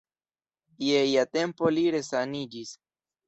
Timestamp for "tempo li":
1.37-1.85